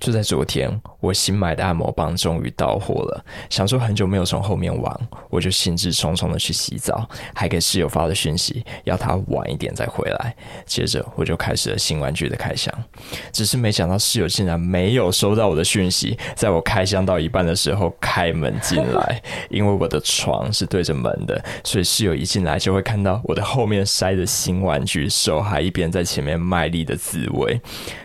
[0.00, 3.24] 就在昨天，我新买的按摩棒终于到货了。
[3.48, 10.34] 想说很久没有从后面玩，我就兴致冲冲的去洗澡，还给室友发了讯息，要他晚一点再回来。
[10.66, 12.72] 接着我就开始了新玩具的开箱，
[13.32, 19.22] 只是没想到室友竟然没有收到我的讯息，在我开箱到一半的时候开门进来。
[19.48, 27.60] 因为我的床是对着门的，所以室友一进来就会看到我的后面塞着新玩具，手还一边在前面卖力的自慰。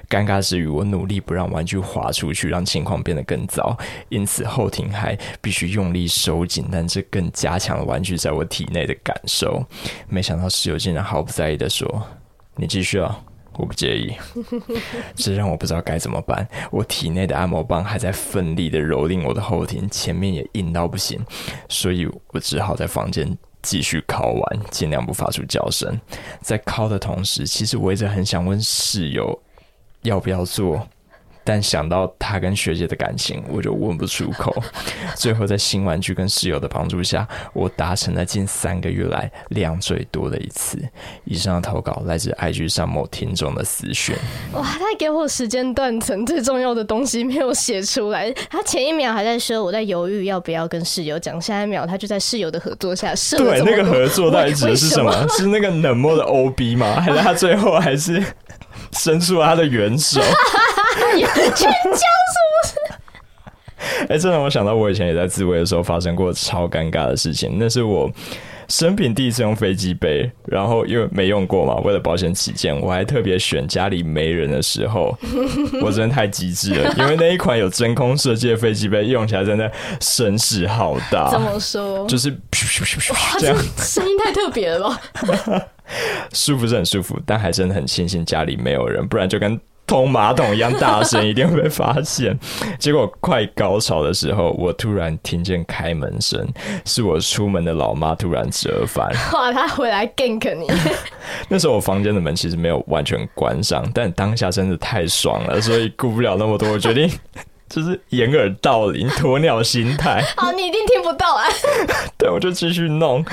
[0.08, 3.78] 尴尬之余，我努力不让玩具滑出去，让情况变得更糟。
[4.08, 9.62] 因此后庭还必须用力收紧，但这更加强了玩具在我体内的感受。
[10.08, 12.02] 没想到室友竟然毫不在意的说
[12.56, 13.20] ：“你继续啊，
[13.54, 14.14] 我不介意。”
[15.16, 16.48] 这让我不知道该怎么办。
[16.72, 21.20] 我体内的按摩棒还在奋力的蹂躏我的后庭，前面也硬到不行，
[21.68, 26.00] 所以我只好在房间继续敲完，尽量不发出叫声。
[26.42, 29.42] 在敲的同时，其实我一直很想问室友。
[30.04, 30.88] 要不要做？
[31.46, 34.54] 但想到他跟学姐的感情，我就问不出口。
[35.16, 40.78] 最后，在新玩具跟室友的帮助下，我达成了近三个月来量最多的一次。
[41.24, 44.16] 以上的投稿来自 IG 上某听众的私讯。
[44.54, 48.32] 哇，他给我时间断层，最重要的东西没有写出来。
[48.50, 53.38] 他前一秒还在说我在犹豫要不要跟室友讲，下一秒他就在室友的合作下射。
[53.38, 55.12] 对，那个合作到底指的是什么？
[55.12, 57.00] 什么是那个冷漠的 OB 吗？
[57.00, 58.24] 还是他最后还是？
[58.92, 60.22] 伸出了他的援手，
[61.18, 62.76] 援交是不是？
[64.02, 67.58] 哎、欸，这让我想到我以前也在自慰的时候发生过超尴尬的事情。
[67.60, 68.10] 那是我
[68.68, 75.16] 生平第一次用飞机杯，然后因为没用过嘛，为了保险起见，我还特别选家里没人的时候。
[75.84, 79.72] 我真的太机智了，因为那一款有真空设计的飞机杯用起来真的
[80.02, 81.30] 声势浩大。
[81.30, 82.08] 怎么说？
[82.08, 85.00] 就是噗噗噗噗噗这样，声音太特别了吧？
[86.34, 92.38] 舒服是很舒服，但还真的很庆幸家里没有人，不然就跟通马桶一样大声，一定会被发现。
[92.80, 96.48] 结果快高潮的时候，我突然听见开门声，
[96.86, 99.08] 是我出门的老妈突然折返。
[99.34, 100.68] 哇，她回来 gank 你。
[101.50, 107.10] 那时候我房间的门其实没有完全关上，但当下真的太爽了，所以顾不了那么多，我决定。
[107.68, 110.24] 就是掩耳盗铃、鸵鸟心态。
[110.38, 111.46] 好， 你一定听不到啊！
[112.18, 113.26] 对，我就继续弄。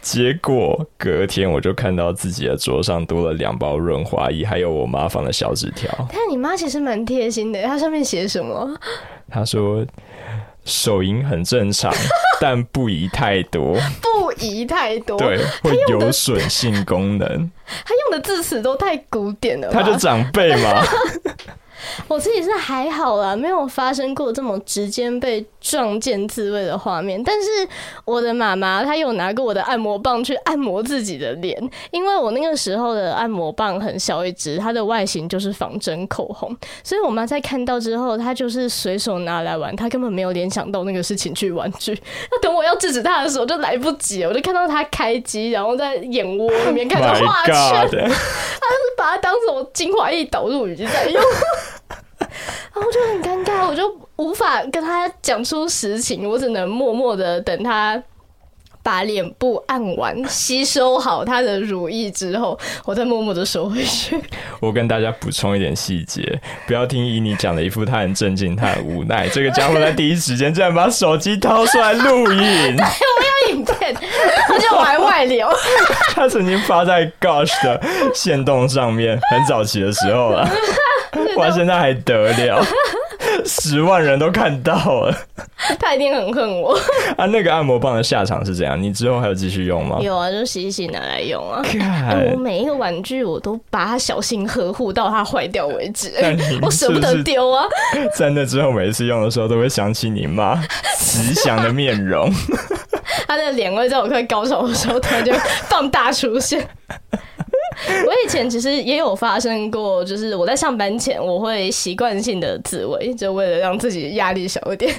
[0.00, 5.90] 结果隔天我就看到自己的桌上多了两包润滑液，还有我妈放的小纸条。
[6.12, 8.76] 但你妈其实蛮贴心的，她上面写什么？
[9.30, 9.84] 她说
[10.64, 11.92] 手淫很正常，
[12.40, 13.76] 但不宜太多。
[14.02, 17.28] 不宜太多，对，会有损性功能。
[17.84, 19.70] 她用的字词都太古典了。
[19.70, 20.84] 她就长辈嘛。
[22.08, 27.22] 我自己是还好啦，没有发生过这么直接被撞见自慰的画面。
[27.22, 27.48] 但是
[28.04, 31.58] 我的妈妈她有拿过我的按摩棒去按摩自己的脸，
[31.90, 41.92] 因为我那个时候的按摩棒很小一支，它的外形就是仿真口红，所以我妈在看到之后，她就是随手拿来玩，她根本没有联想到那个是情趣玩具。
[42.30, 48.10] 那等我要制止她的时候，就来不及了，我就看到她开机，然后在眼窝里面开始画 圈， 她就是
[48.96, 51.20] 把它当成精华液导入语在用。
[52.74, 58.02] 然后就很尴尬，我就无法跟他讲出实情，我只能默默的等他
[58.82, 64.16] 把脸部按完，吸收好他的乳液之后，我再默默的收回去。
[64.60, 69.28] 我跟大家补充一点细节，不要听伊妮讲的一副他很震惊、他很无奈。
[69.28, 73.96] 这个家伙在第一时间竟然把手机掏出来录影， 对，我有影片，
[74.50, 75.48] 而且我还外流。
[76.14, 77.82] 他曾经发在 Gosh 的
[78.14, 80.48] 线动上面，很早期的时候了。
[81.36, 81.50] 哇！
[81.50, 82.64] 现在还得了，
[83.44, 85.14] 十万人都看到了，
[85.78, 86.78] 他一定很恨我
[87.16, 87.26] 啊！
[87.26, 88.80] 那个按摩棒的下场是怎样？
[88.80, 89.98] 你之后还有继续用吗？
[90.00, 91.62] 有啊，就洗一洗拿来用啊。
[92.32, 96.12] 我每一个玩具我都把它小心呵护到它坏掉为止，
[96.62, 97.64] 我舍不得丢啊。
[98.14, 100.60] 在那之后，每一次用的时候都会想起你妈
[100.98, 102.30] 慈祥的面容，
[103.26, 105.32] 她的脸会在我快高潮的时候突然就
[105.68, 106.66] 放大出现。
[108.06, 114.94] 我以前其实也有发生过，就是我在上班前，我会习惯性的自慰，就为了让自己压力小一点。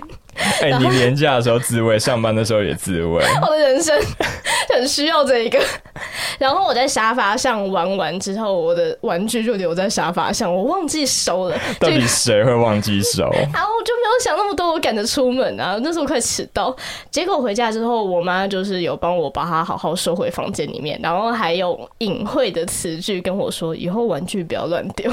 [0.61, 3.99] 哎、欸，你年假的时候自慰，上班的时候也自慰， 我的人生
[4.73, 5.59] 很需要这一个。
[6.39, 11.57] 然后我在沙发上玩完之后，我的玩具就留在沙发上，我忘记收了。
[11.79, 13.23] 到底谁会忘记收？
[13.53, 16.75] 然后我就没有想那么多，我赶着出门啊，那时候快迟到。
[17.09, 25.11] 结果回家之后，我妈就是有帮我把它好好收回房间里面，然后还有隐晦的词句跟我说：“以后玩具不要乱丢。”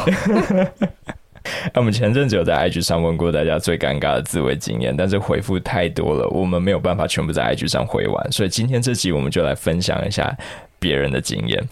[1.75, 10.35] 那我们前阵子有在 IG 上问过大家最尴尬的自慰经验，但是回复太多了，我们没有办法全部在 IG 上回完，所以今天这集我们就来分享一下
[10.85, 11.67] 别人的经验。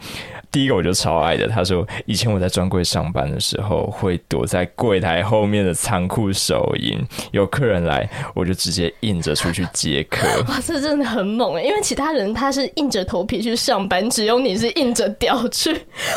[0.51, 6.99] 第一个我就超爱的，他说以前我在专柜上班的时候，会躲在柜台后面的仓库收银，
[7.31, 10.27] 有客人来，我就直接硬着出去接客。
[10.49, 11.63] 哇，这真的很猛哎！
[11.63, 15.71] 因为其他人他是硬着头皮去上班，只有你是硬着屌去，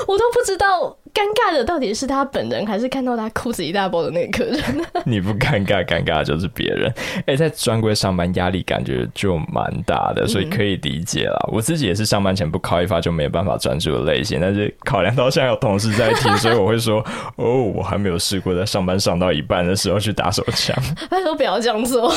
[0.08, 0.98] 我都不知道。
[1.16, 4.62] 尴尬的到底是他本人，还是看到他裤子一大包的那个客人？
[5.08, 6.94] 你不尴尬，尴尬的就是别人。
[7.20, 11.40] 哎、欸，在专柜上班压力感觉就蛮大的，所以可以理解啦。
[11.48, 17.00] 嗯、我自己也是上班前不靠一发就没有办法专注的类型，但是考量到现在有同事在听， 所以我会说：
[17.38, 20.76] 哦，我还没有试过在上班上到一半的时候去打手枪。
[21.10, 22.12] 拜托不要这样做。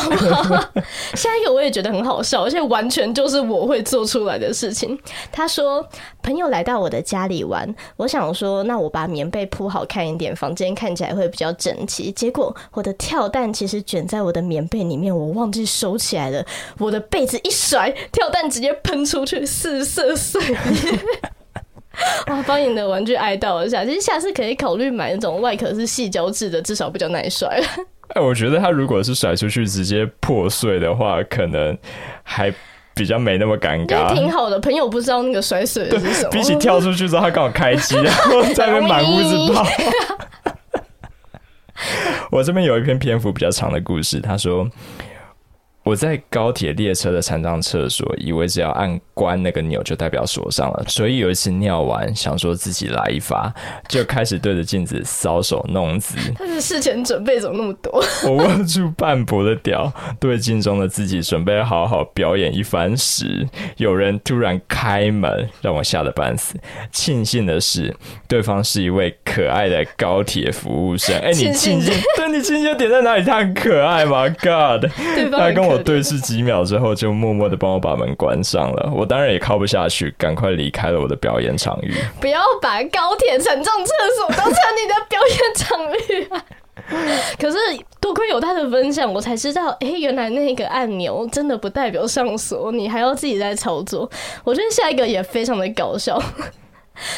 [1.14, 4.98] 下一个我也觉得很好笑，而且完全就是我会做出来的事情。
[5.30, 5.86] 他说，
[6.28, 8.86] 朋友来到我的家里玩，我想说，那我。
[8.98, 12.10] 把棉被铺好看一点，房间看起来会比较整齐。
[12.10, 16.44] 结果我的跳蛋其实卷在我的棉被里面，我忘记收起来了。
[16.78, 20.56] 我的被子一甩，跳蛋直接喷出去，四色碎裂。
[22.26, 22.42] 哇！
[22.46, 27.48] 帮你的玩具哀悼一下，其实下次可以考虑买那种外壳是细胶质的，至少比较耐摔。
[28.08, 31.76] 哎，我觉得它如果是甩出去直接破碎的话，可能
[32.22, 32.52] 还。
[32.98, 34.58] 比较没那么尴尬，挺好的。
[34.58, 39.64] 朋友不知道那个摔碎的是什么，比起跳出去之后他刚好开机，然后在那边满屋子跑。
[42.30, 44.68] 我这边有一篇篇幅比较长的故事，他说。
[45.88, 53.50] 我在高铁列车的残障厕所，以为只要按关那个钮就代表锁上了，所以有一次尿完，想说自己来一发，
[53.88, 56.14] 就开始对着镜子搔首弄姿。
[56.36, 58.04] 他是事前准备怎么那么多？
[58.28, 59.90] 我握住半薄的屌，
[60.20, 63.48] 对镜中的自己准备好好表演一番时，
[63.78, 66.54] 有人突然开门，让我吓得半死。
[66.92, 67.96] 庆幸的是，
[68.28, 71.16] 对方是一位可爱的高铁服务生。
[71.20, 71.94] 哎、欸，你庆幸？
[72.14, 73.24] 对，你庆幸点在哪里？
[73.24, 74.84] 他很可爱吗？God，
[75.32, 75.77] 他跟我。
[75.84, 78.92] 对视几秒之后，就默默的帮我把门关上了。
[78.94, 81.94] 我当然也靠不下去，赶快离开了我的表演场域。
[82.20, 86.44] 不要把高铁沉重厕所当成你的表演场域啊！
[87.38, 87.58] 可是
[88.00, 94.08] 多亏有他的分享，我才知道，哎，原来那个按钮真的不代表上锁，你还要自己在操作。
[94.44, 96.22] 我觉得下一个也非常的搞笑。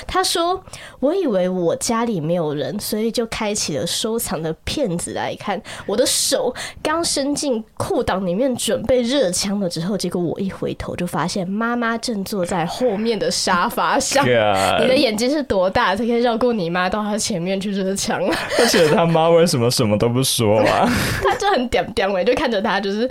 [0.06, 0.62] 他说
[1.00, 5.60] ：“我以为我家里没有人，所以就开启了收藏的片子来看。
[5.86, 14.24] 我的手刚伸进裤裆里面准备热枪了之后，结果我一回头就发现妈妈正坐在后面的沙发上。
[14.24, 18.36] 你的眼睛是多大才可以绕过你妈到她前面去热枪啊？
[18.58, 20.88] 而且他妈为什么什么都不说啊？
[21.22, 23.08] 他就很点点尾，就看着他，就是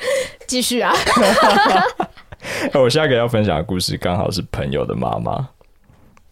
[0.48, 0.94] 继续啊。
[2.74, 5.50] 我下一个要分享的故事刚好是朋友的妈妈。”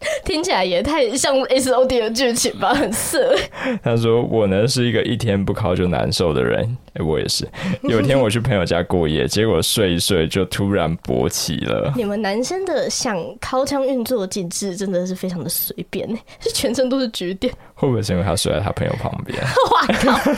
[0.24, 3.34] 听起来也太像 S O D 的剧情吧， 很色。
[3.82, 6.60] 他说：“我呢是一个一天不尻就难受的人，
[6.94, 7.48] 哎、欸， 我也是。
[7.82, 11.92] 有一天我去朋友家过夜，结果睡一睡就突然勃起了。
[11.96, 16.08] 你们男生的想靠枪运作机制真的是非常的随便，
[16.38, 17.52] 是全身都是局点。
[17.74, 19.36] 会不会是因为他睡在他朋友旁边？
[19.42, 20.30] 哇靠！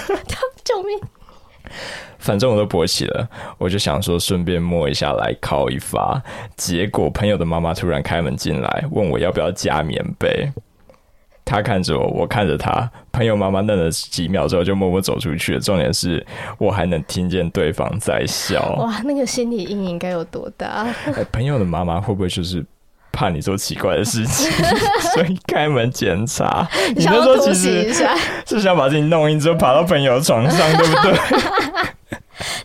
[0.64, 0.98] 救命！”
[2.18, 3.28] 反正我都勃起了，
[3.58, 6.22] 我就想说顺便摸一下来靠一发。
[6.56, 10.50] 结果朋友的妈妈突然开门进来，问我要不要加棉被。
[11.42, 12.88] 他看着我，我看着他。
[13.10, 15.60] 朋友妈妈愣了几秒之后，就默默走出去了。
[15.60, 16.24] 重点是
[16.58, 18.74] 我还能听见对方在笑。
[18.74, 20.86] 哇，那个心理阴影该有多大？
[21.06, 22.64] 欸，朋友的妈妈会不会就是
[23.20, 24.50] 怕你做奇怪的事情，
[25.12, 26.66] 所以开门检查？
[26.96, 27.92] 你那时候其实
[28.48, 31.18] 是想把自己弄晕之后爬到朋友床上，对不对？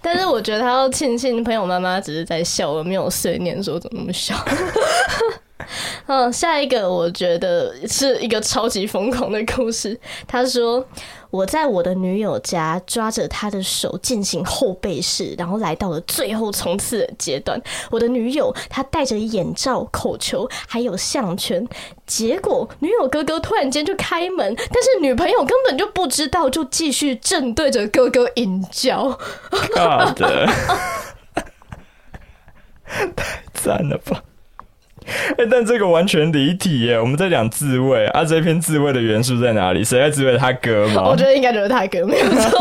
[0.02, 4.34] 但是我觉得他要庆幸朋友妈妈只是在笑，而没有碎念说怎么那么笑。
[6.08, 10.00] 嗯，下一个我觉得是一个超级疯狂的故事。
[10.28, 10.86] 他说，
[11.30, 17.60] 我在我的女友家抓着她的手进行后背式，然后来到了最后冲刺的阶段。
[17.92, 21.68] 我的女友她戴着眼罩、口球还有项圈，
[22.06, 29.10] 结果女友哥哥突然间就开门，但是女朋友根本就不知道，就继续正对着哥哥淫叫。
[29.76, 30.48] 好的，
[33.16, 34.24] 太赞了吧！
[35.38, 37.00] 哎、欸，但这个完全离题耶！
[37.00, 39.84] 我们在讲自慰啊，这篇自慰的元素在哪里？
[39.84, 40.38] 谁在自慰？
[40.38, 41.08] 他哥吗？
[41.10, 42.60] 我觉得应该就是他哥，没有错，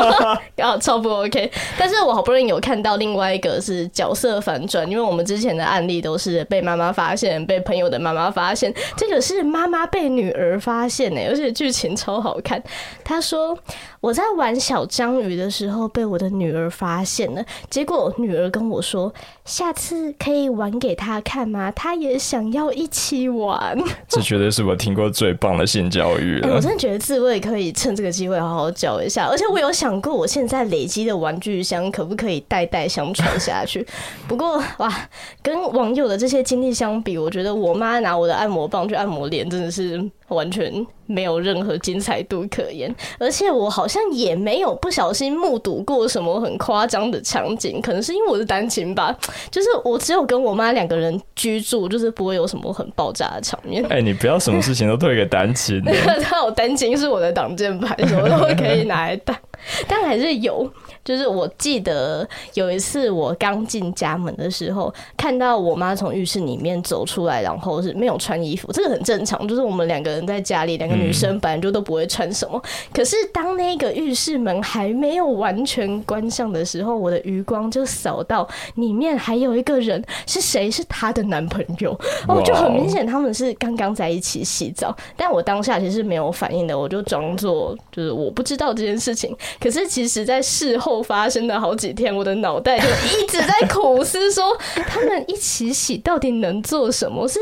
[0.57, 1.51] 刚 好超不 OK。
[1.79, 12.63] 但是我好不容易有看到另外一个是角色反转，因为我们之前的案例都是被妈妈发现，被朋友的妈妈发现，这个是妈妈被女儿发现诶，而且剧情超好看。
[13.05, 13.59] 他说。
[14.05, 19.11] 我在玩小章鱼的时候被我的女儿发现了，结果女儿跟我说
[19.45, 21.71] ：“下次可以玩给他看吗？
[21.71, 23.79] 他也想想要一起玩。
[24.09, 26.49] 这绝对是我听过最棒的性教育了。
[26.49, 33.87] 欸，我真的觉得自慰可以趁这个机会好好教一下，而且我有想过，我现在累积的玩具箱可不可以代代相传下去？
[34.27, 34.93] 不过哇，
[35.41, 40.05] 跟网友的这些经历相比，我觉得我妈拿我的按摩棒去按摩脸，真的是。
[40.35, 49.17] 完全没有任何精彩度可言，而且我好像也没有不小心目睹过什么很夸张的场景，可能是因为我是单亲吧，
[49.51, 53.85] 就是我只有跟我妈两个人居住，就是不会有什么很爆炸的场面。
[53.89, 59.37] 哎、欸，你不要什么事情都推给单亲， 那我单亲是我的挡箭牌，什么都可以拿来挡，
[59.89, 60.71] 但还是有。
[61.05, 69.47] 就是我记得有一次我刚进家门的时候，看到我妈从浴室里面走出来，然后是没有穿衣服，这个很正常。
[69.47, 72.59] 就是我们两个人在家里，两个女生本来就都不会穿什么。
[72.91, 80.71] 可是当那个浴室门还没有完全关上的时候，我的余光就扫到里面还有一个人，是谁？
[80.71, 81.93] 是她的男朋友。
[82.27, 84.97] 哦，就很明显他们是刚刚在一起洗澡。
[85.19, 89.37] 但我当下其实没有反应的，我就装作就是我不知道这件事情。
[89.61, 90.95] 可是其实，在事后。
[91.05, 94.57] 发生的好几天，我的脑袋就一直在苦思，说
[94.89, 97.29] 他们一起洗到底能做什么？
[97.29, 97.39] 是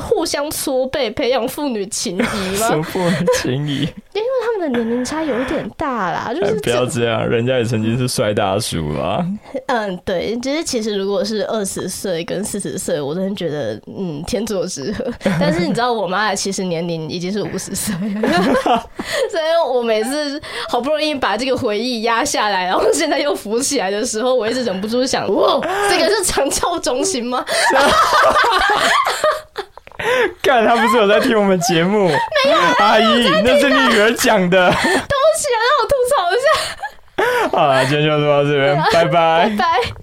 [0.00, 2.80] 互相搓背，培养父女情谊吗？
[2.86, 3.80] 父女情谊，
[4.14, 9.24] 因为他们的年龄差有一点大啦，就是不要这样，人家也曾经是帅大叔啦。
[9.66, 15.04] 嗯，对，就是其实如果是二十岁跟四十岁，我真的觉得嗯天作之合。
[15.38, 18.30] 但是你知道，我妈其实年龄已经是五十岁了，
[19.30, 27.44] 所以我每次好不容易把这个回忆压下来，然后现在又浮起来的时候，我一直忍不住想，哇，这个是长照中心吗？
[30.42, 32.08] 干，他不是有在听我们节目？
[32.08, 34.70] 没有，阿姨，那是你女儿讲的。
[34.70, 34.88] 对不
[35.36, 36.46] 起啊，让我吐槽一下。
[37.56, 39.10] 好了，今天就说到这边，拜拜。
[39.10, 39.99] 拜拜。